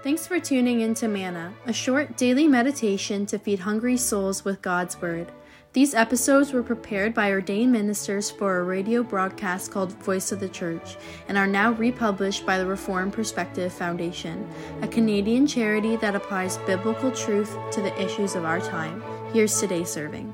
Thanks 0.00 0.28
for 0.28 0.38
tuning 0.38 0.82
in 0.82 0.94
to 0.94 1.08
Manna, 1.08 1.52
a 1.66 1.72
short 1.72 2.16
daily 2.16 2.46
meditation 2.46 3.26
to 3.26 3.36
feed 3.36 3.58
hungry 3.58 3.96
souls 3.96 4.44
with 4.44 4.62
God's 4.62 5.00
Word. 5.02 5.32
These 5.72 5.92
episodes 5.92 6.52
were 6.52 6.62
prepared 6.62 7.14
by 7.14 7.32
ordained 7.32 7.72
ministers 7.72 8.30
for 8.30 8.58
a 8.58 8.62
radio 8.62 9.02
broadcast 9.02 9.72
called 9.72 9.92
Voice 10.04 10.30
of 10.30 10.38
the 10.38 10.48
Church 10.48 10.96
and 11.26 11.36
are 11.36 11.48
now 11.48 11.72
republished 11.72 12.46
by 12.46 12.58
the 12.58 12.66
Reformed 12.66 13.12
Perspective 13.12 13.72
Foundation, 13.72 14.48
a 14.82 14.86
Canadian 14.86 15.48
charity 15.48 15.96
that 15.96 16.14
applies 16.14 16.58
biblical 16.58 17.10
truth 17.10 17.56
to 17.72 17.82
the 17.82 18.00
issues 18.00 18.36
of 18.36 18.44
our 18.44 18.60
time. 18.60 19.02
Here's 19.32 19.58
today's 19.58 19.90
serving. 19.90 20.32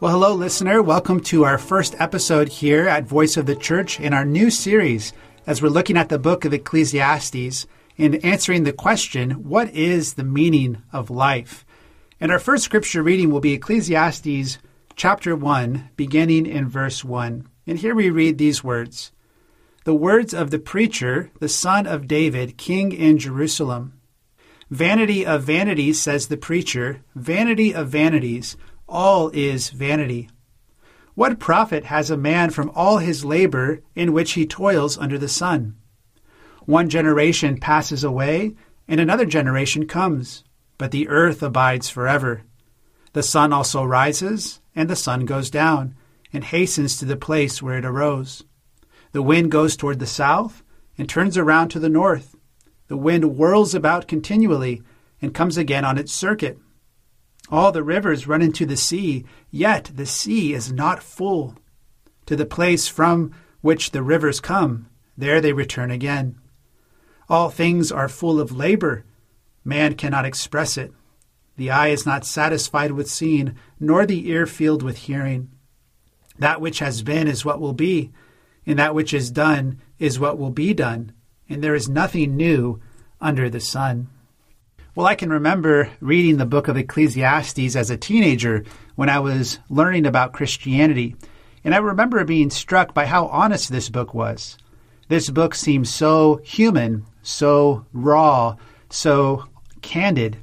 Well, 0.00 0.12
hello, 0.12 0.34
listener. 0.34 0.82
Welcome 0.82 1.20
to 1.20 1.44
our 1.44 1.56
first 1.56 1.94
episode 1.98 2.50
here 2.50 2.86
at 2.86 3.04
Voice 3.04 3.38
of 3.38 3.46
the 3.46 3.56
Church 3.56 3.98
in 3.98 4.12
our 4.12 4.26
new 4.26 4.50
series 4.50 5.14
as 5.46 5.62
we're 5.62 5.70
looking 5.70 5.96
at 5.96 6.10
the 6.10 6.18
book 6.18 6.44
of 6.44 6.52
Ecclesiastes 6.52 7.66
and 8.00 8.24
answering 8.24 8.64
the 8.64 8.72
question, 8.72 9.44
What 9.44 9.70
is 9.74 10.14
the 10.14 10.24
meaning 10.24 10.82
of 10.90 11.10
life? 11.10 11.66
And 12.18 12.32
our 12.32 12.38
first 12.38 12.64
scripture 12.64 13.02
reading 13.02 13.30
will 13.30 13.40
be 13.40 13.52
Ecclesiastes 13.52 14.58
chapter 14.96 15.36
1, 15.36 15.90
beginning 15.96 16.46
in 16.46 16.66
verse 16.66 17.04
1. 17.04 17.46
And 17.66 17.78
here 17.78 17.94
we 17.94 18.08
read 18.08 18.38
these 18.38 18.64
words 18.64 19.12
The 19.84 19.94
words 19.94 20.32
of 20.32 20.50
the 20.50 20.58
preacher, 20.58 21.30
the 21.40 21.48
son 21.48 21.86
of 21.86 22.08
David, 22.08 22.56
king 22.56 22.90
in 22.92 23.18
Jerusalem. 23.18 24.00
Vanity 24.70 25.26
of 25.26 25.42
vanities, 25.42 26.00
says 26.00 26.28
the 26.28 26.38
preacher, 26.38 27.02
vanity 27.14 27.74
of 27.74 27.88
vanities, 27.88 28.56
all 28.88 29.28
is 29.34 29.68
vanity. 29.70 30.30
What 31.14 31.38
profit 31.38 31.84
has 31.84 32.10
a 32.10 32.16
man 32.16 32.48
from 32.48 32.70
all 32.74 32.96
his 32.96 33.26
labor 33.26 33.82
in 33.94 34.14
which 34.14 34.32
he 34.32 34.46
toils 34.46 34.96
under 34.96 35.18
the 35.18 35.28
sun? 35.28 35.76
One 36.70 36.88
generation 36.88 37.58
passes 37.58 38.04
away, 38.04 38.54
and 38.86 39.00
another 39.00 39.26
generation 39.26 39.86
comes 39.86 40.44
but 40.80 40.92
the 40.92 41.08
earth 41.08 41.42
abides 41.42 41.90
forever. 41.90 42.40
The 43.12 43.22
sun 43.22 43.52
also 43.52 43.84
rises, 43.84 44.60
and 44.74 44.88
the 44.88 44.96
sun 44.96 45.26
goes 45.26 45.50
down, 45.50 45.94
and 46.32 46.42
hastens 46.42 46.96
to 46.96 47.04
the 47.04 47.18
place 47.18 47.60
where 47.60 47.76
it 47.76 47.84
arose. 47.84 48.44
The 49.12 49.20
wind 49.20 49.50
goes 49.50 49.76
toward 49.76 49.98
the 49.98 50.06
south, 50.06 50.62
and 50.96 51.06
turns 51.06 51.36
around 51.36 51.68
to 51.68 51.78
the 51.78 51.90
north. 51.90 52.34
The 52.88 52.96
wind 52.96 53.24
whirls 53.24 53.74
about 53.74 54.08
continually, 54.08 54.80
and 55.20 55.34
comes 55.34 55.58
again 55.58 55.84
on 55.84 55.98
its 55.98 56.12
circuit. 56.12 56.58
All 57.50 57.72
the 57.72 57.82
rivers 57.82 58.26
run 58.26 58.40
into 58.40 58.64
the 58.64 58.78
sea, 58.78 59.26
yet 59.50 59.90
the 59.94 60.06
sea 60.06 60.54
is 60.54 60.72
not 60.72 61.02
full. 61.02 61.56
To 62.24 62.36
the 62.36 62.46
place 62.46 62.88
from 62.88 63.32
which 63.60 63.90
the 63.90 64.02
rivers 64.02 64.40
come, 64.40 64.88
there 65.14 65.42
they 65.42 65.52
return 65.52 65.90
again. 65.90 66.39
All 67.30 67.48
things 67.48 67.90
are 67.90 68.08
full 68.08 68.40
of 68.40 68.52
labor 68.52 69.04
Man 69.64 69.94
cannot 69.94 70.24
express 70.24 70.78
it. 70.78 70.92
The 71.56 71.70
eye 71.70 71.88
is 71.88 72.06
not 72.06 72.24
satisfied 72.24 72.92
with 72.92 73.10
seeing, 73.10 73.56
nor 73.78 74.06
the 74.06 74.28
ear 74.28 74.46
filled 74.46 74.82
with 74.82 74.98
hearing. 74.98 75.50
That 76.38 76.60
which 76.60 76.78
has 76.78 77.02
been 77.02 77.28
is 77.28 77.44
what 77.44 77.60
will 77.60 77.74
be, 77.74 78.10
and 78.66 78.78
that 78.78 78.94
which 78.94 79.12
is 79.12 79.30
done 79.30 79.80
is 79.98 80.18
what 80.18 80.38
will 80.38 80.50
be 80.50 80.72
done, 80.72 81.12
and 81.48 81.62
there 81.62 81.74
is 81.74 81.88
nothing 81.88 82.36
new 82.36 82.80
under 83.20 83.50
the 83.50 83.60
sun. 83.60 84.08
Well, 84.94 85.06
I 85.06 85.14
can 85.14 85.30
remember 85.30 85.90
reading 86.00 86.38
the 86.38 86.46
book 86.46 86.66
of 86.66 86.76
Ecclesiastes 86.76 87.76
as 87.76 87.90
a 87.90 87.96
teenager 87.96 88.64
when 88.94 89.10
I 89.10 89.18
was 89.18 89.58
learning 89.68 90.06
about 90.06 90.32
Christianity, 90.32 91.16
and 91.62 91.74
I 91.74 91.78
remember 91.78 92.24
being 92.24 92.48
struck 92.48 92.94
by 92.94 93.04
how 93.04 93.26
honest 93.26 93.70
this 93.70 93.90
book 93.90 94.14
was. 94.14 94.56
This 95.10 95.28
book 95.28 95.56
seems 95.56 95.92
so 95.92 96.36
human, 96.44 97.04
so 97.20 97.84
raw, 97.92 98.54
so 98.90 99.44
candid. 99.82 100.36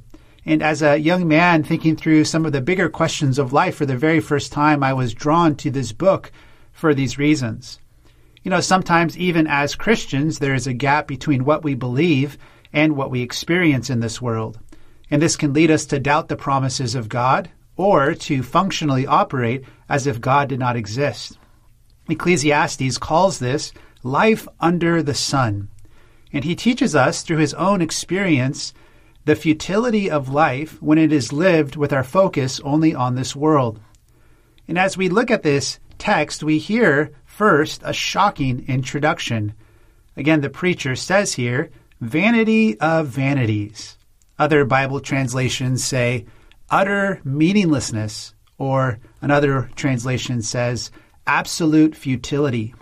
And 0.44 0.62
as 0.62 0.82
a 0.82 0.98
young 0.98 1.26
man 1.26 1.62
thinking 1.62 1.96
through 1.96 2.24
some 2.24 2.44
of 2.44 2.52
the 2.52 2.60
bigger 2.60 2.90
questions 2.90 3.38
of 3.38 3.54
life 3.54 3.76
for 3.76 3.86
the 3.86 3.96
very 3.96 4.20
first 4.20 4.52
time, 4.52 4.82
I 4.82 4.92
was 4.92 5.14
drawn 5.14 5.56
to 5.56 5.70
this 5.70 5.92
book 5.92 6.30
for 6.70 6.92
these 6.92 7.16
reasons. 7.16 7.78
You 8.42 8.50
know, 8.50 8.60
sometimes 8.60 9.16
even 9.16 9.46
as 9.46 9.74
Christians, 9.74 10.38
there 10.38 10.52
is 10.52 10.66
a 10.66 10.74
gap 10.74 11.06
between 11.06 11.46
what 11.46 11.64
we 11.64 11.74
believe 11.74 12.36
and 12.70 12.94
what 12.94 13.10
we 13.10 13.22
experience 13.22 13.88
in 13.88 14.00
this 14.00 14.20
world. 14.20 14.60
And 15.10 15.22
this 15.22 15.38
can 15.38 15.54
lead 15.54 15.70
us 15.70 15.86
to 15.86 15.98
doubt 15.98 16.28
the 16.28 16.36
promises 16.36 16.94
of 16.94 17.08
God 17.08 17.48
or 17.78 18.12
to 18.12 18.42
functionally 18.42 19.06
operate 19.06 19.64
as 19.88 20.06
if 20.06 20.20
God 20.20 20.50
did 20.50 20.60
not 20.60 20.76
exist. 20.76 21.38
Ecclesiastes 22.10 22.98
calls 22.98 23.38
this 23.38 23.72
life 24.02 24.46
under 24.60 25.02
the 25.02 25.14
sun. 25.14 25.68
And 26.32 26.44
he 26.44 26.54
teaches 26.54 26.94
us 26.94 27.22
through 27.22 27.38
his 27.38 27.54
own 27.54 27.80
experience 27.80 28.74
the 29.24 29.36
futility 29.36 30.10
of 30.10 30.28
life 30.28 30.80
when 30.82 30.98
it 30.98 31.12
is 31.12 31.32
lived 31.32 31.76
with 31.76 31.92
our 31.92 32.04
focus 32.04 32.60
only 32.64 32.94
on 32.94 33.14
this 33.14 33.36
world. 33.36 33.80
And 34.66 34.78
as 34.78 34.96
we 34.96 35.08
look 35.08 35.30
at 35.30 35.42
this 35.42 35.78
text, 35.98 36.42
we 36.42 36.58
hear 36.58 37.12
first 37.24 37.82
a 37.84 37.92
shocking 37.92 38.64
introduction. 38.68 39.54
Again, 40.16 40.40
the 40.40 40.50
preacher 40.50 40.96
says 40.96 41.34
here, 41.34 41.70
vanity 42.00 42.78
of 42.80 43.08
vanities. 43.08 43.98
Other 44.38 44.64
Bible 44.64 45.00
translations 45.00 45.82
say 45.82 46.26
utter 46.70 47.20
meaninglessness, 47.24 48.34
or 48.58 48.98
another 49.20 49.70
translation 49.76 50.42
says 50.42 50.90
absolute 51.26 51.94
futility. 51.94 52.74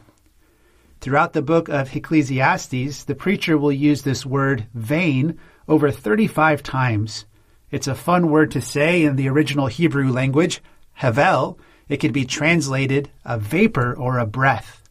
Throughout 1.06 1.34
the 1.34 1.41
book 1.41 1.69
of 1.69 1.94
Ecclesiastes, 1.94 3.05
the 3.05 3.15
preacher 3.15 3.56
will 3.56 3.71
use 3.71 4.03
this 4.03 4.27
word 4.27 4.67
vain 4.75 5.39
over 5.69 5.93
35 5.93 6.65
times. 6.65 7.27
It's 7.71 7.87
a 7.87 7.94
fun 7.94 8.28
word 8.28 8.50
to 8.50 8.61
say 8.61 9.05
in 9.05 9.15
the 9.15 9.28
original 9.28 9.69
Hebrew 9.69 10.11
language, 10.11 10.61
havel. 10.95 11.61
It 11.89 11.99
could 11.99 12.12
be 12.12 12.25
translated 12.25 13.09
a 13.25 13.39
vapor 13.39 13.95
or 13.95 14.19
a 14.19 14.27
breath. 14.27 14.83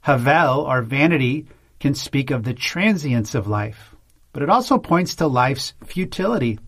Havel, 0.00 0.62
or 0.62 0.82
vanity, 0.82 1.46
can 1.78 1.94
speak 1.94 2.32
of 2.32 2.42
the 2.42 2.52
transience 2.52 3.36
of 3.36 3.46
life, 3.46 3.94
but 4.32 4.42
it 4.42 4.50
also 4.50 4.76
points 4.76 5.14
to 5.14 5.28
life's 5.28 5.74
futility. 5.84 6.58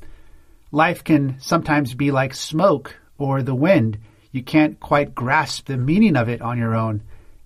Life 0.71 1.03
can 1.03 1.41
sometimes 1.41 1.95
be 1.95 2.13
like 2.13 2.35
smoke 2.35 2.95
or 3.19 3.43
the 3.43 3.57
wind. 3.57 3.99
You 4.31 4.45
can't 4.45 4.79
quite 4.79 5.13
grasp 5.13 5.67
the 5.67 5.77
meaning 5.77 6.15
of 6.15 6.29
it 6.29 6.41
on 6.41 6.57
your 6.57 6.77
own. 6.77 7.03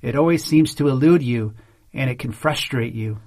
It 0.07 0.15
always 0.15 0.45
seems 0.45 0.77
to 0.77 0.87
elude 0.87 1.25
you, 1.25 1.55
and 1.93 2.09
it 2.09 2.21
can 2.21 2.31
frustrate 2.31 2.95
you. 2.95 3.19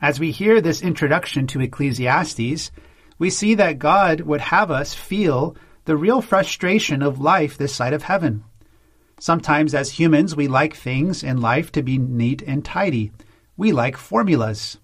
As 0.00 0.18
we 0.18 0.32
hear 0.32 0.60
this 0.60 0.82
introduction 0.82 1.46
to 1.46 1.60
Ecclesiastes, 1.60 2.72
we 3.16 3.30
see 3.30 3.54
that 3.54 3.78
God 3.78 4.20
would 4.22 4.40
have 4.40 4.72
us 4.72 4.92
feel 4.92 5.56
the 5.84 5.96
real 5.96 6.20
frustration 6.20 7.00
of 7.00 7.20
life 7.20 7.56
this 7.56 7.72
side 7.72 7.92
of 7.92 8.02
heaven. 8.02 8.42
Sometimes, 9.20 9.72
as 9.72 9.92
humans, 9.92 10.34
we 10.34 10.48
like 10.48 10.74
things 10.74 11.22
in 11.22 11.40
life 11.40 11.70
to 11.70 11.82
be 11.84 11.96
neat 11.96 12.42
and 12.42 12.64
tidy. 12.64 13.12
We 13.56 13.70
like 13.70 13.96
formulas. 13.96 14.78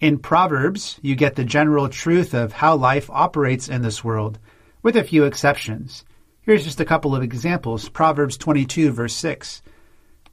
In 0.00 0.18
Proverbs, 0.18 0.98
you 1.00 1.14
get 1.14 1.36
the 1.36 1.44
general 1.44 1.88
truth 1.88 2.34
of 2.34 2.52
how 2.52 2.76
life 2.76 3.08
operates 3.08 3.70
in 3.70 3.80
this 3.80 4.04
world, 4.04 4.38
with 4.82 4.96
a 4.96 5.02
few 5.02 5.24
exceptions. 5.24 6.04
Here's 6.42 6.64
just 6.64 6.78
a 6.78 6.84
couple 6.84 7.16
of 7.16 7.22
examples 7.22 7.88
Proverbs 7.88 8.36
22, 8.36 8.92
verse 8.92 9.14
6. 9.14 9.62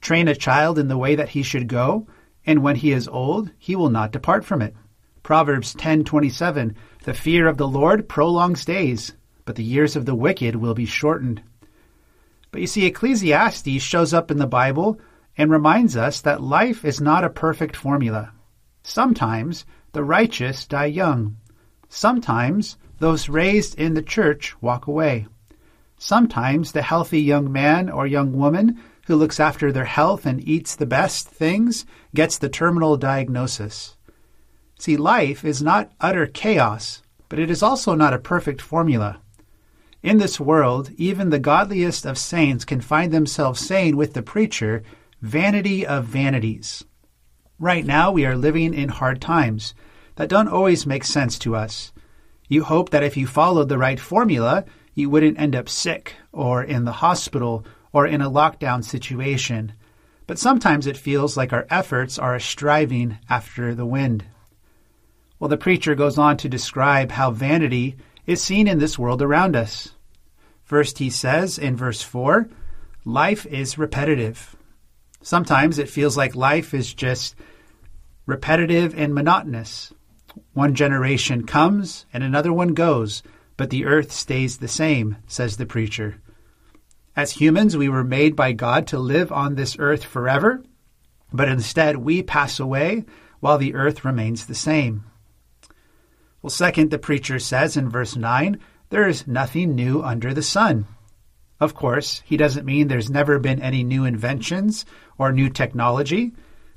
Train 0.00 0.28
a 0.28 0.34
child 0.34 0.78
in 0.78 0.88
the 0.88 0.98
way 0.98 1.14
that 1.14 1.30
he 1.30 1.42
should 1.42 1.68
go 1.68 2.06
and 2.48 2.62
when 2.62 2.76
he 2.76 2.92
is 2.92 3.06
old, 3.08 3.50
he 3.58 3.76
will 3.76 3.90
not 3.90 4.10
depart 4.10 4.42
from 4.42 4.62
it. 4.62 4.74
Proverbs 5.22 5.74
10:27 5.74 6.74
The 7.04 7.12
fear 7.12 7.46
of 7.46 7.58
the 7.58 7.68
Lord 7.68 8.08
prolongs 8.08 8.64
days, 8.64 9.12
but 9.44 9.56
the 9.56 9.62
years 9.62 9.96
of 9.96 10.06
the 10.06 10.14
wicked 10.14 10.56
will 10.56 10.72
be 10.72 10.86
shortened. 10.86 11.42
But 12.50 12.62
you 12.62 12.66
see 12.66 12.86
Ecclesiastes 12.86 13.82
shows 13.82 14.14
up 14.14 14.30
in 14.30 14.38
the 14.38 14.46
Bible 14.46 14.98
and 15.36 15.50
reminds 15.50 15.94
us 15.94 16.22
that 16.22 16.42
life 16.42 16.86
is 16.86 17.02
not 17.02 17.22
a 17.22 17.28
perfect 17.28 17.76
formula. 17.76 18.32
Sometimes 18.82 19.66
the 19.92 20.02
righteous 20.02 20.66
die 20.66 20.86
young. 20.86 21.36
Sometimes 21.90 22.78
those 22.98 23.28
raised 23.28 23.78
in 23.78 23.92
the 23.92 24.00
church 24.00 24.56
walk 24.62 24.86
away. 24.86 25.26
Sometimes 25.98 26.72
the 26.72 26.80
healthy 26.80 27.20
young 27.20 27.52
man 27.52 27.90
or 27.90 28.06
young 28.06 28.32
woman 28.32 28.80
who 29.08 29.16
looks 29.16 29.40
after 29.40 29.72
their 29.72 29.86
health 29.86 30.26
and 30.26 30.46
eats 30.46 30.76
the 30.76 30.84
best 30.84 31.26
things 31.28 31.86
gets 32.14 32.36
the 32.36 32.48
terminal 32.48 32.98
diagnosis. 32.98 33.96
See, 34.78 34.98
life 34.98 35.46
is 35.46 35.62
not 35.62 35.90
utter 35.98 36.26
chaos, 36.26 37.02
but 37.30 37.38
it 37.38 37.50
is 37.50 37.62
also 37.62 37.94
not 37.94 38.12
a 38.12 38.18
perfect 38.18 38.60
formula. 38.60 39.22
In 40.02 40.18
this 40.18 40.38
world, 40.38 40.90
even 40.98 41.30
the 41.30 41.38
godliest 41.38 42.04
of 42.04 42.18
saints 42.18 42.66
can 42.66 42.82
find 42.82 43.10
themselves 43.10 43.60
saying 43.60 43.96
with 43.96 44.12
the 44.12 44.22
preacher, 44.22 44.82
vanity 45.22 45.86
of 45.86 46.04
vanities. 46.04 46.84
Right 47.58 47.86
now, 47.86 48.12
we 48.12 48.26
are 48.26 48.36
living 48.36 48.74
in 48.74 48.90
hard 48.90 49.22
times 49.22 49.74
that 50.16 50.28
don't 50.28 50.48
always 50.48 50.84
make 50.84 51.04
sense 51.04 51.38
to 51.38 51.56
us. 51.56 51.94
You 52.46 52.62
hope 52.62 52.90
that 52.90 53.02
if 53.02 53.16
you 53.16 53.26
followed 53.26 53.70
the 53.70 53.78
right 53.78 53.98
formula, 53.98 54.66
you 54.94 55.08
wouldn't 55.08 55.40
end 55.40 55.56
up 55.56 55.70
sick 55.70 56.14
or 56.30 56.62
in 56.62 56.84
the 56.84 57.00
hospital 57.00 57.64
or 57.92 58.06
in 58.06 58.20
a 58.20 58.30
lockdown 58.30 58.84
situation, 58.84 59.72
but 60.26 60.38
sometimes 60.38 60.86
it 60.86 60.96
feels 60.96 61.36
like 61.36 61.52
our 61.52 61.66
efforts 61.70 62.18
are 62.18 62.34
a 62.34 62.40
striving 62.40 63.18
after 63.30 63.74
the 63.74 63.86
wind. 63.86 64.24
Well, 65.38 65.48
the 65.48 65.56
preacher 65.56 65.94
goes 65.94 66.18
on 66.18 66.36
to 66.38 66.48
describe 66.48 67.12
how 67.12 67.30
vanity 67.30 67.96
is 68.26 68.42
seen 68.42 68.68
in 68.68 68.78
this 68.78 68.98
world 68.98 69.22
around 69.22 69.56
us. 69.56 69.94
First, 70.64 70.98
he 70.98 71.08
says 71.08 71.58
in 71.58 71.76
verse 71.76 72.02
4 72.02 72.48
life 73.04 73.46
is 73.46 73.78
repetitive. 73.78 74.54
Sometimes 75.22 75.78
it 75.78 75.88
feels 75.88 76.16
like 76.16 76.34
life 76.34 76.74
is 76.74 76.92
just 76.92 77.34
repetitive 78.26 78.94
and 78.98 79.14
monotonous. 79.14 79.92
One 80.52 80.74
generation 80.74 81.46
comes 81.46 82.04
and 82.12 82.22
another 82.22 82.52
one 82.52 82.74
goes, 82.74 83.22
but 83.56 83.70
the 83.70 83.86
earth 83.86 84.12
stays 84.12 84.58
the 84.58 84.68
same, 84.68 85.16
says 85.26 85.56
the 85.56 85.64
preacher. 85.64 86.20
As 87.18 87.32
humans, 87.32 87.76
we 87.76 87.88
were 87.88 88.04
made 88.04 88.36
by 88.36 88.52
God 88.52 88.86
to 88.86 88.98
live 89.00 89.32
on 89.32 89.56
this 89.56 89.74
earth 89.80 90.04
forever, 90.04 90.62
but 91.32 91.48
instead 91.48 91.96
we 91.96 92.22
pass 92.22 92.60
away 92.60 93.06
while 93.40 93.58
the 93.58 93.74
earth 93.74 94.04
remains 94.04 94.46
the 94.46 94.54
same. 94.54 95.02
Well, 96.42 96.50
second, 96.50 96.92
the 96.92 96.98
preacher 97.00 97.40
says 97.40 97.76
in 97.76 97.90
verse 97.90 98.14
9, 98.14 98.60
there 98.90 99.08
is 99.08 99.26
nothing 99.26 99.74
new 99.74 100.00
under 100.00 100.32
the 100.32 100.44
sun. 100.44 100.86
Of 101.58 101.74
course, 101.74 102.22
he 102.24 102.36
doesn't 102.36 102.64
mean 102.64 102.86
there's 102.86 103.10
never 103.10 103.40
been 103.40 103.60
any 103.60 103.82
new 103.82 104.04
inventions 104.04 104.86
or 105.18 105.32
new 105.32 105.50
technology, 105.50 106.34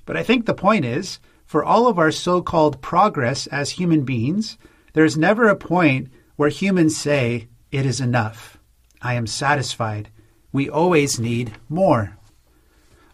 but 0.08 0.18
I 0.18 0.24
think 0.24 0.48
the 0.48 0.56
point 0.56 0.86
is 0.86 1.20
for 1.46 1.64
all 1.64 1.86
of 1.86 2.00
our 2.00 2.12
so 2.12 2.42
called 2.42 2.82
progress 2.82 3.46
as 3.46 3.70
human 3.70 4.06
beings, 4.06 4.58
there's 4.94 5.16
never 5.16 5.50
a 5.50 5.56
point 5.56 6.08
where 6.36 6.50
humans 6.50 6.98
say, 6.98 7.48
It 7.72 7.86
is 7.86 8.02
enough. 8.02 8.58
I 9.04 9.14
am 9.14 9.28
satisfied. 9.28 10.10
We 10.52 10.70
always 10.70 11.20
need 11.20 11.54
more. 11.70 12.18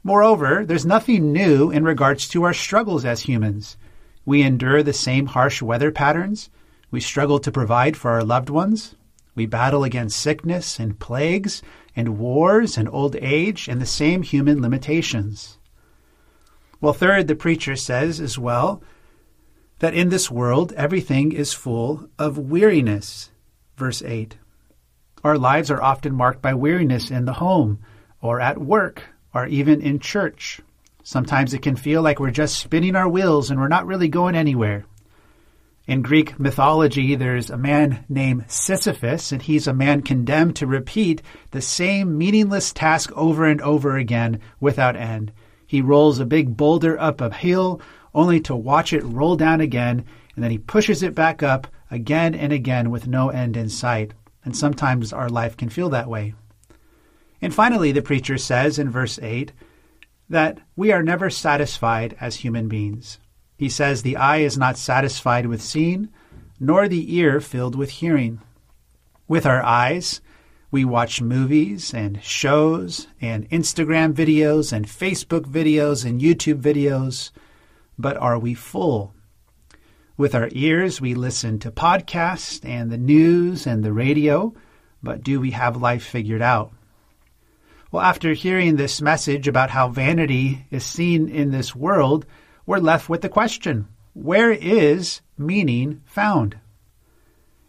Moreover, 0.04 0.66
there's 0.66 0.86
nothing 0.86 1.32
new 1.32 1.70
in 1.70 1.84
regards 1.84 2.28
to 2.30 2.44
our 2.44 2.54
struggles 2.54 3.06
as 3.06 3.22
humans. 3.22 3.78
We 4.26 4.42
endure 4.42 4.82
the 4.82 4.94
same 4.94 5.28
harsh 5.28 5.62
weather 5.62 5.92
patterns. 5.92 6.50
We 6.92 7.00
struggle 7.00 7.40
to 7.40 7.52
provide 7.52 7.98
for 7.98 8.12
our 8.12 8.24
loved 8.24 8.50
ones. 8.50 8.96
We 9.36 9.46
battle 9.46 9.84
against 9.84 10.20
sickness 10.20 10.80
and 10.80 11.00
plagues 11.00 11.62
and 11.96 12.18
wars 12.18 12.78
and 12.78 12.90
old 12.90 13.16
age 13.18 13.68
and 13.68 13.80
the 13.80 13.86
same 13.86 14.24
human 14.24 14.62
limitations. 14.62 15.58
Well, 16.80 16.94
third, 16.94 17.28
the 17.28 17.36
preacher 17.36 17.76
says 17.76 18.20
as 18.20 18.40
well 18.40 18.82
that 19.80 19.94
in 19.94 20.10
this 20.10 20.32
world 20.32 20.74
everything 20.74 21.32
is 21.32 21.54
full 21.54 22.10
of 22.18 22.38
weariness. 22.38 23.32
Verse 23.76 24.02
8. 24.02 24.38
Our 25.28 25.38
lives 25.38 25.70
are 25.72 25.84
often 25.84 26.16
marked 26.16 26.42
by 26.42 26.54
weariness 26.54 27.12
in 27.12 27.26
the 27.26 27.34
home 27.34 27.80
or 28.22 28.40
at 28.40 28.58
work 28.58 29.04
or 29.34 29.46
even 29.46 29.82
in 29.82 30.00
church. 30.00 30.62
Sometimes 31.04 31.54
it 31.54 31.62
can 31.62 31.76
feel 31.76 32.02
like 32.02 32.18
we're 32.18 32.32
just 32.32 32.58
spinning 32.58 32.96
our 32.96 33.10
wheels 33.10 33.52
and 33.52 33.60
we're 33.60 33.68
not 33.68 33.86
really 33.86 34.08
going 34.08 34.36
anywhere. 34.36 34.86
In 35.86 36.02
Greek 36.02 36.40
mythology, 36.40 37.16
there's 37.16 37.50
a 37.50 37.58
man 37.58 38.06
named 38.08 38.46
Sisyphus, 38.48 39.34
and 39.34 39.42
he's 39.42 39.68
a 39.68 39.74
man 39.74 40.02
condemned 40.02 40.56
to 40.56 40.66
repeat 40.66 41.22
the 41.52 41.62
same 41.62 42.18
meaningless 42.18 42.72
task 42.72 43.12
over 43.12 43.44
and 43.44 43.60
over 43.62 43.98
again 43.98 44.40
without 44.62 44.96
end. 44.96 45.34
He 45.66 45.82
rolls 45.82 46.22
a 46.22 46.26
big 46.26 46.56
boulder 46.56 46.98
up 46.98 47.20
a 47.20 47.34
hill 47.34 47.82
only 48.16 48.40
to 48.42 48.56
watch 48.56 48.94
it 48.94 49.04
roll 49.04 49.36
down 49.36 49.60
again, 49.60 50.06
and 50.36 50.44
then 50.46 50.52
he 50.52 50.58
pushes 50.58 51.04
it 51.04 51.14
back 51.14 51.44
up 51.44 51.68
again 51.92 52.34
and 52.34 52.54
again 52.54 52.92
with 52.92 53.08
no 53.08 53.28
end 53.28 53.58
in 53.58 53.68
sight. 53.68 54.14
And 54.48 54.56
sometimes 54.56 55.12
our 55.12 55.28
life 55.28 55.58
can 55.58 55.68
feel 55.68 55.90
that 55.90 56.08
way. 56.08 56.34
And 57.42 57.54
finally, 57.54 57.92
the 57.92 58.02
preacher 58.02 58.38
says 58.38 58.80
in 58.80 58.90
verse 58.90 59.20
8 59.22 59.52
that 60.30 60.60
we 60.74 60.90
are 60.90 61.04
never 61.04 61.30
satisfied 61.30 62.16
as 62.22 62.38
human 62.38 62.70
beings. 62.70 63.20
He 63.58 63.68
says, 63.68 64.04
The 64.04 64.16
eye 64.16 64.38
is 64.38 64.58
not 64.58 64.78
satisfied 64.78 65.48
with 65.48 65.62
seeing, 65.62 66.08
nor 66.62 66.88
the 66.88 67.14
ear 67.14 67.42
filled 67.42 67.76
with 67.76 67.90
hearing. 67.90 68.40
With 69.28 69.46
our 69.46 69.62
eyes, 69.62 70.22
we 70.72 70.86
watch 70.86 71.22
movies 71.22 71.94
and 71.94 72.24
shows 72.24 73.08
and 73.20 73.50
Instagram 73.50 74.14
videos 74.14 74.72
and 74.72 74.86
Facebook 74.88 75.44
videos 75.44 76.06
and 76.06 76.22
YouTube 76.22 76.62
videos, 76.62 77.32
but 78.00 78.16
are 78.16 78.40
we 78.40 78.54
full? 78.54 79.14
With 80.18 80.34
our 80.34 80.50
ears, 80.52 81.00
we 81.00 81.14
listen 81.14 81.60
to 81.60 81.70
podcasts 81.70 82.68
and 82.68 82.90
the 82.90 82.98
news 82.98 83.68
and 83.68 83.84
the 83.84 83.94
radio, 83.94 84.56
but 85.04 85.24
do 85.24 85.40
we 85.40 85.52
have 85.52 85.78
life 85.78 86.04
figured 86.04 86.42
out? 86.42 86.74
Well, 87.92 88.02
after 88.02 88.34
hearing 88.34 88.78
this 88.78 89.00
message 89.00 89.48
about 89.48 89.70
how 89.70 89.90
vanity 89.90 90.66
is 90.72 90.84
seen 90.84 91.30
in 91.30 91.52
this 91.52 91.76
world, 91.76 92.26
we're 92.66 92.80
left 92.80 93.08
with 93.08 93.22
the 93.22 93.30
question 93.30 93.90
where 94.14 94.52
is 94.52 95.22
meaning 95.38 96.02
found? 96.06 96.58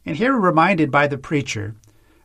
And 0.06 0.16
here 0.16 0.32
we're 0.32 0.48
reminded 0.48 0.90
by 0.90 1.06
the 1.06 1.18
preacher 1.18 1.74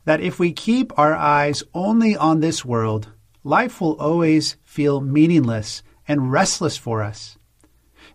that 0.05 0.21
if 0.21 0.39
we 0.39 0.53
keep 0.53 0.97
our 0.97 1.13
eyes 1.13 1.63
only 1.73 2.15
on 2.15 2.39
this 2.39 2.63
world, 2.63 3.09
life 3.43 3.81
will 3.81 3.99
always 3.99 4.55
feel 4.63 5.01
meaningless 5.01 5.83
and 6.07 6.31
restless 6.31 6.77
for 6.77 7.03
us. 7.03 7.37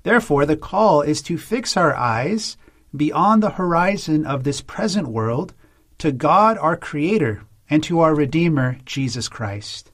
Therefore, 0.02 0.46
the 0.46 0.56
call 0.56 1.02
is 1.02 1.22
to 1.22 1.38
fix 1.38 1.76
our 1.76 1.94
eyes 1.94 2.56
beyond 2.94 3.42
the 3.42 3.50
horizon 3.50 4.24
of 4.24 4.44
this 4.44 4.60
present 4.60 5.08
world 5.08 5.54
to 5.98 6.12
God 6.12 6.56
our 6.58 6.76
Creator 6.76 7.42
and 7.68 7.82
to 7.84 8.00
our 8.00 8.14
Redeemer, 8.14 8.78
Jesus 8.84 9.28
Christ. 9.28 9.90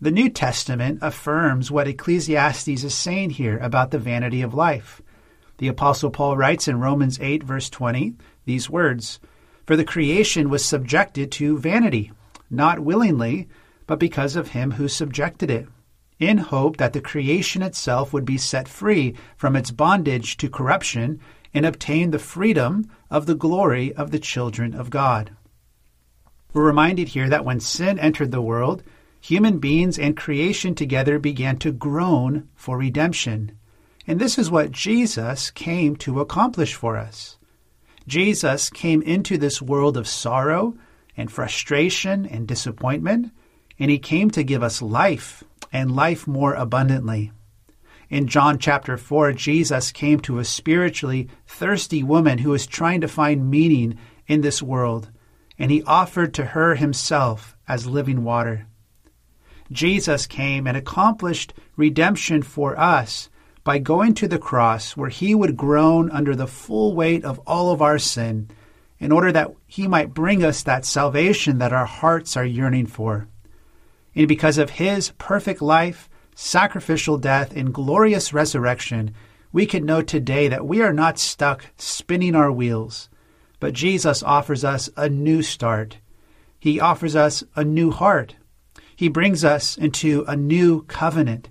The 0.00 0.10
New 0.12 0.30
Testament 0.30 1.00
affirms 1.02 1.70
what 1.70 1.88
Ecclesiastes 1.88 2.84
is 2.84 2.94
saying 2.94 3.30
here 3.30 3.58
about 3.58 3.90
the 3.90 3.98
vanity 3.98 4.42
of 4.42 4.54
life. 4.54 5.02
The 5.58 5.68
Apostle 5.68 6.10
Paul 6.10 6.36
writes 6.36 6.68
in 6.68 6.78
Romans 6.78 7.18
8, 7.20 7.42
verse 7.42 7.68
20, 7.68 8.14
these 8.44 8.70
words 8.70 9.18
For 9.66 9.76
the 9.76 9.84
creation 9.84 10.48
was 10.50 10.64
subjected 10.64 11.32
to 11.32 11.58
vanity, 11.58 12.12
not 12.48 12.78
willingly, 12.78 13.48
but 13.88 13.98
because 13.98 14.36
of 14.36 14.48
him 14.48 14.72
who 14.72 14.86
subjected 14.86 15.50
it, 15.50 15.66
in 16.18 16.38
hope 16.38 16.76
that 16.78 16.92
the 16.92 17.00
creation 17.00 17.62
itself 17.62 18.12
would 18.12 18.24
be 18.24 18.38
set 18.38 18.68
free 18.68 19.14
from 19.36 19.54
its 19.54 19.70
bondage 19.70 20.36
to 20.36 20.50
corruption 20.50 21.20
and 21.54 21.64
obtain 21.64 22.10
the 22.10 22.18
freedom 22.18 22.90
of 23.10 23.26
the 23.26 23.34
glory 23.34 23.92
of 23.94 24.10
the 24.10 24.18
children 24.18 24.74
of 24.74 24.90
God. 24.90 25.30
We're 26.52 26.64
reminded 26.64 27.08
here 27.08 27.28
that 27.28 27.44
when 27.44 27.60
sin 27.60 27.98
entered 27.98 28.32
the 28.32 28.42
world, 28.42 28.82
human 29.20 29.58
beings 29.58 29.98
and 29.98 30.16
creation 30.16 30.74
together 30.74 31.18
began 31.18 31.56
to 31.58 31.72
groan 31.72 32.48
for 32.54 32.78
redemption. 32.78 33.52
And 34.06 34.18
this 34.18 34.38
is 34.38 34.50
what 34.50 34.72
Jesus 34.72 35.50
came 35.50 35.96
to 35.96 36.20
accomplish 36.20 36.74
for 36.74 36.96
us. 36.96 37.36
Jesus 38.06 38.70
came 38.70 39.02
into 39.02 39.36
this 39.36 39.60
world 39.60 39.96
of 39.96 40.08
sorrow 40.08 40.74
and 41.16 41.30
frustration 41.30 42.24
and 42.24 42.48
disappointment, 42.48 43.30
and 43.78 43.90
he 43.90 43.98
came 43.98 44.30
to 44.30 44.42
give 44.42 44.62
us 44.62 44.80
life 44.80 45.44
and 45.72 45.94
life 45.94 46.26
more 46.26 46.54
abundantly. 46.54 47.32
In 48.10 48.26
John 48.26 48.58
chapter 48.58 48.96
4, 48.96 49.32
Jesus 49.32 49.92
came 49.92 50.20
to 50.20 50.38
a 50.38 50.44
spiritually 50.44 51.28
thirsty 51.46 52.02
woman 52.02 52.38
who 52.38 52.50
was 52.50 52.66
trying 52.66 53.02
to 53.02 53.08
find 53.08 53.50
meaning 53.50 53.98
in 54.26 54.40
this 54.40 54.62
world, 54.62 55.10
and 55.58 55.70
he 55.70 55.82
offered 55.82 56.32
to 56.34 56.46
her 56.46 56.74
himself 56.74 57.56
as 57.66 57.86
living 57.86 58.24
water. 58.24 58.66
Jesus 59.70 60.26
came 60.26 60.66
and 60.66 60.76
accomplished 60.76 61.52
redemption 61.76 62.42
for 62.42 62.78
us 62.78 63.28
by 63.62 63.78
going 63.78 64.14
to 64.14 64.26
the 64.26 64.38
cross 64.38 64.96
where 64.96 65.10
he 65.10 65.34
would 65.34 65.56
groan 65.56 66.10
under 66.10 66.34
the 66.34 66.46
full 66.46 66.94
weight 66.94 67.24
of 67.24 67.38
all 67.40 67.70
of 67.70 67.82
our 67.82 67.98
sin 67.98 68.48
in 68.98 69.12
order 69.12 69.30
that 69.30 69.52
he 69.66 69.86
might 69.86 70.14
bring 70.14 70.42
us 70.42 70.62
that 70.62 70.86
salvation 70.86 71.58
that 71.58 71.72
our 71.72 71.84
hearts 71.84 72.36
are 72.36 72.44
yearning 72.44 72.86
for. 72.86 73.28
And 74.18 74.26
because 74.26 74.58
of 74.58 74.70
his 74.70 75.12
perfect 75.12 75.62
life, 75.62 76.10
sacrificial 76.34 77.18
death, 77.18 77.56
and 77.56 77.72
glorious 77.72 78.32
resurrection, 78.32 79.14
we 79.52 79.64
can 79.64 79.86
know 79.86 80.02
today 80.02 80.48
that 80.48 80.66
we 80.66 80.82
are 80.82 80.92
not 80.92 81.20
stuck 81.20 81.66
spinning 81.76 82.34
our 82.34 82.50
wheels, 82.50 83.08
but 83.60 83.74
Jesus 83.74 84.24
offers 84.24 84.64
us 84.64 84.90
a 84.96 85.08
new 85.08 85.40
start. 85.40 85.98
He 86.58 86.80
offers 86.80 87.14
us 87.14 87.44
a 87.54 87.62
new 87.62 87.92
heart. 87.92 88.34
He 88.96 89.08
brings 89.08 89.44
us 89.44 89.78
into 89.78 90.24
a 90.26 90.34
new 90.34 90.82
covenant. 90.82 91.48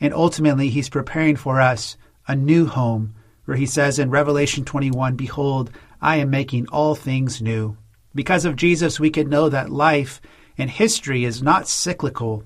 And 0.00 0.14
ultimately, 0.14 0.68
He's 0.68 0.88
preparing 0.88 1.34
for 1.34 1.60
us 1.60 1.96
a 2.28 2.36
new 2.36 2.66
home, 2.66 3.16
where 3.44 3.56
He 3.56 3.66
says 3.66 3.98
in 3.98 4.10
Revelation 4.10 4.64
21 4.64 5.16
Behold, 5.16 5.72
I 6.00 6.18
am 6.18 6.30
making 6.30 6.68
all 6.68 6.94
things 6.94 7.42
new. 7.42 7.76
Because 8.14 8.44
of 8.44 8.54
Jesus, 8.54 9.00
we 9.00 9.10
can 9.10 9.28
know 9.28 9.48
that 9.48 9.72
life 9.72 10.20
and 10.56 10.70
history 10.70 11.24
is 11.24 11.42
not 11.42 11.68
cyclical, 11.68 12.44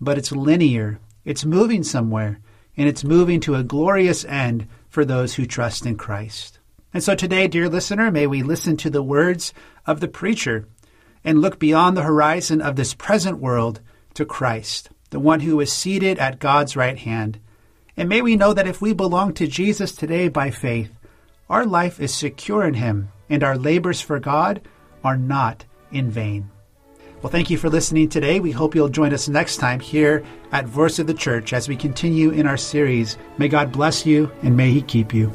but 0.00 0.18
it's 0.18 0.32
linear. 0.32 0.98
It's 1.24 1.44
moving 1.44 1.82
somewhere, 1.82 2.40
and 2.76 2.88
it's 2.88 3.04
moving 3.04 3.40
to 3.40 3.54
a 3.54 3.62
glorious 3.62 4.24
end 4.24 4.66
for 4.88 5.04
those 5.04 5.34
who 5.34 5.46
trust 5.46 5.84
in 5.86 5.96
Christ. 5.96 6.58
And 6.92 7.02
so 7.02 7.14
today, 7.14 7.46
dear 7.46 7.68
listener, 7.68 8.10
may 8.10 8.26
we 8.26 8.42
listen 8.42 8.76
to 8.78 8.90
the 8.90 9.02
words 9.02 9.52
of 9.86 10.00
the 10.00 10.08
preacher 10.08 10.66
and 11.22 11.40
look 11.40 11.58
beyond 11.58 11.96
the 11.96 12.02
horizon 12.02 12.60
of 12.60 12.76
this 12.76 12.94
present 12.94 13.38
world 13.38 13.80
to 14.14 14.24
Christ, 14.24 14.90
the 15.10 15.20
one 15.20 15.40
who 15.40 15.60
is 15.60 15.72
seated 15.72 16.18
at 16.18 16.38
God's 16.38 16.76
right 16.76 16.98
hand. 16.98 17.38
And 17.96 18.08
may 18.08 18.22
we 18.22 18.36
know 18.36 18.54
that 18.54 18.66
if 18.66 18.80
we 18.80 18.92
belong 18.92 19.34
to 19.34 19.46
Jesus 19.46 19.94
today 19.94 20.28
by 20.28 20.50
faith, 20.50 20.90
our 21.48 21.66
life 21.66 22.00
is 22.00 22.14
secure 22.14 22.64
in 22.64 22.74
Him, 22.74 23.10
and 23.28 23.44
our 23.44 23.58
labors 23.58 24.00
for 24.00 24.18
God 24.18 24.62
are 25.04 25.16
not 25.16 25.64
in 25.92 26.10
vain. 26.10 26.50
Well, 27.22 27.30
thank 27.30 27.50
you 27.50 27.58
for 27.58 27.68
listening 27.68 28.08
today. 28.08 28.40
We 28.40 28.50
hope 28.50 28.74
you'll 28.74 28.88
join 28.88 29.12
us 29.12 29.28
next 29.28 29.58
time 29.58 29.78
here 29.78 30.24
at 30.52 30.64
Voice 30.64 30.98
of 30.98 31.06
the 31.06 31.12
Church 31.12 31.52
as 31.52 31.68
we 31.68 31.76
continue 31.76 32.30
in 32.30 32.46
our 32.46 32.56
series. 32.56 33.18
May 33.36 33.48
God 33.48 33.70
bless 33.70 34.06
you 34.06 34.32
and 34.42 34.56
may 34.56 34.70
He 34.70 34.80
keep 34.80 35.12
you. 35.12 35.30